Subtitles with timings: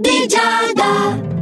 [0.00, 1.39] di Giada.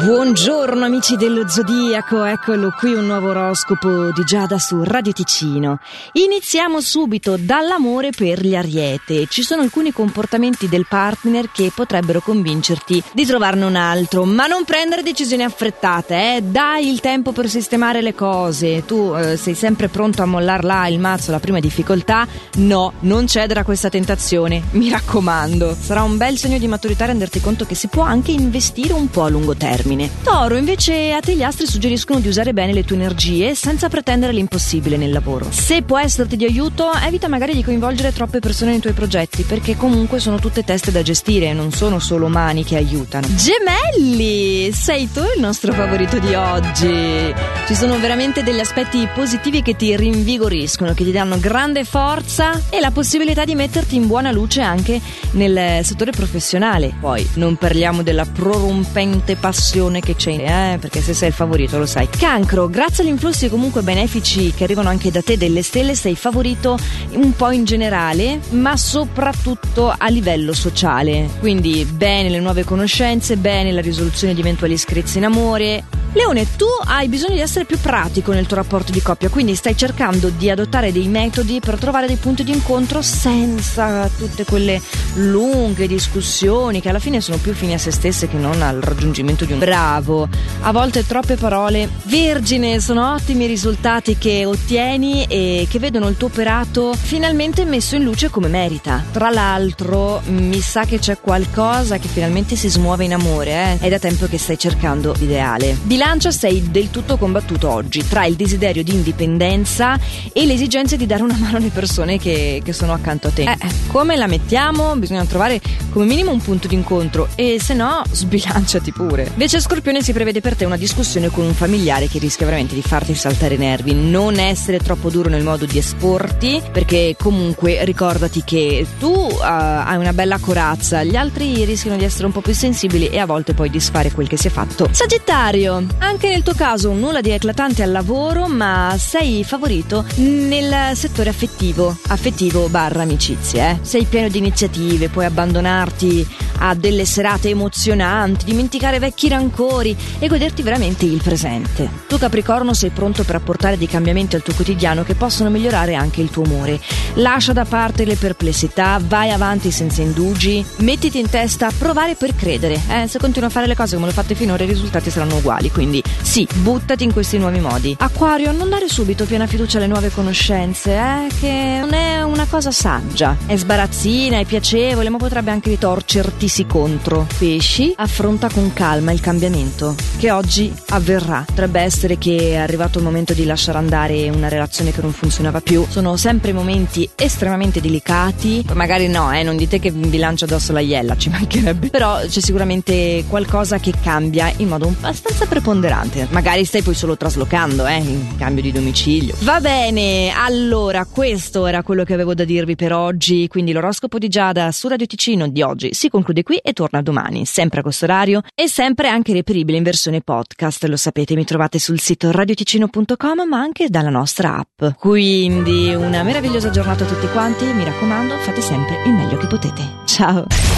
[0.00, 5.80] Buongiorno amici dello Zodiaco, eccolo qui un nuovo oroscopo di Giada su Radio Ticino.
[6.12, 9.26] Iniziamo subito dall'amore per gli ariete.
[9.26, 14.64] Ci sono alcuni comportamenti del partner che potrebbero convincerti di trovarne un altro, ma non
[14.64, 16.42] prendere decisioni affrettate, eh?
[16.42, 18.84] dai il tempo per sistemare le cose.
[18.84, 22.24] Tu eh, sei sempre pronto a mollar là il mazzo alla prima difficoltà?
[22.58, 25.76] No, non cedere a questa tentazione, mi raccomando.
[25.78, 29.24] Sarà un bel segno di maturità renderti conto che si può anche investire un po'
[29.24, 30.10] a lungo termine termine.
[30.22, 34.32] Toro, invece, a te gli astri suggeriscono di usare bene le tue energie senza pretendere
[34.32, 35.46] l'impossibile nel lavoro.
[35.50, 39.76] Se può esserti di aiuto, evita magari di coinvolgere troppe persone nei tuoi progetti, perché
[39.76, 43.26] comunque sono tutte teste da gestire, non sono solo mani che aiutano.
[43.28, 44.70] Gemelli!
[44.72, 47.34] Sei tu il nostro favorito di oggi.
[47.66, 52.80] Ci sono veramente degli aspetti positivi che ti rinvigoriscono, che ti danno grande forza e
[52.80, 55.00] la possibilità di metterti in buona luce anche
[55.32, 56.94] nel settore professionale.
[57.00, 60.78] Poi non parliamo della prorompente passione passione che c'è, eh?
[60.78, 62.08] perché se sei il favorito lo sai.
[62.08, 66.76] Cancro, grazie agli influssi comunque benefici che arrivano anche da te delle stelle, sei favorito
[67.12, 71.28] un po' in generale, ma soprattutto a livello sociale.
[71.38, 76.64] Quindi bene le nuove conoscenze, bene la risoluzione di eventuali screzi in amore, Leone, tu
[76.86, 80.48] hai bisogno di essere più pratico nel tuo rapporto di coppia, quindi stai cercando di
[80.48, 84.80] adottare dei metodi per trovare dei punti di incontro senza tutte quelle
[85.14, 89.44] lunghe discussioni che alla fine sono più fini a se stesse che non al raggiungimento
[89.44, 90.28] di un bravo.
[90.62, 91.88] A volte troppe parole.
[92.04, 98.04] Vergine, sono ottimi risultati che ottieni e che vedono il tuo operato finalmente messo in
[98.04, 99.04] luce come merita.
[99.12, 103.78] Tra l'altro, mi sa che c'è qualcosa che finalmente si smuove in amore, eh?
[103.78, 105.76] È da tempo che stai cercando l'ideale
[106.08, 109.98] bilancia sei del tutto combattuto oggi tra il desiderio di indipendenza
[110.32, 113.42] e le esigenze di dare una mano alle persone che, che sono accanto a te.
[113.42, 114.96] Eh, eh, come la mettiamo?
[114.96, 119.28] Bisogna trovare come minimo un punto d'incontro e se no sbilanciati pure.
[119.32, 122.80] Invece Scorpione si prevede per te una discussione con un familiare che rischia veramente di
[122.80, 123.92] farti saltare i nervi.
[123.92, 129.98] Non essere troppo duro nel modo di esporti perché comunque ricordati che tu uh, hai
[129.98, 133.52] una bella corazza, gli altri rischiano di essere un po' più sensibili e a volte
[133.52, 134.88] poi disfare quel che si è fatto.
[134.90, 141.30] Sagittario, anche nel tuo caso nulla di eclatante al lavoro, ma sei favorito nel settore
[141.30, 143.70] affettivo, affettivo barra amicizie.
[143.70, 143.78] Eh?
[143.82, 146.26] Sei pieno di iniziative, puoi abbandonarti
[146.58, 151.88] a delle serate emozionanti, dimenticare vecchi rancori e goderti veramente il presente.
[152.06, 156.20] Tu Capricorno sei pronto per apportare dei cambiamenti al tuo quotidiano che possono migliorare anche
[156.20, 156.80] il tuo umore.
[157.14, 162.80] Lascia da parte le perplessità, vai avanti senza indugi, mettiti in testa provare per credere.
[162.88, 163.06] Eh?
[163.06, 165.70] Se continui a fare le cose come le ho fatte finora i risultati saranno uguali,
[165.70, 167.96] quindi sì, buttati in questi nuovi modi.
[167.98, 171.26] Acquario, non dare subito piena fiducia alle nuove conoscenze, eh?
[171.38, 173.36] che non è una cosa saggia.
[173.46, 177.26] È sbarazzina, è piacevole, ma potrebbe anche ritorcerti battersi contro.
[177.38, 181.44] Pesci affronta con calma il cambiamento, che oggi avverrà.
[181.46, 185.60] Potrebbe essere che è arrivato il momento di lasciare andare una relazione che non funzionava
[185.60, 185.84] più.
[185.88, 188.64] Sono sempre momenti estremamente delicati.
[188.72, 191.90] Magari no, eh, non dite che vi lancio addosso la iella, ci mancherebbe.
[191.90, 196.26] Però c'è sicuramente qualcosa che cambia in modo abbastanza preponderante.
[196.30, 199.34] Magari stai poi solo traslocando, eh, in cambio di domicilio.
[199.40, 203.46] Va bene, allora questo era quello che avevo da dirvi per oggi.
[203.48, 207.02] Quindi l'oroscopo di Giada su Radio Ticino di oggi si conclude chiude qui e torna
[207.02, 210.84] domani, sempre a questo orario e sempre anche reperibile in versione podcast.
[210.84, 214.96] Lo sapete, mi trovate sul sito radioticino.com ma anche dalla nostra app.
[214.98, 219.82] Quindi una meravigliosa giornata a tutti quanti, mi raccomando, fate sempre il meglio che potete.
[220.04, 220.46] Ciao!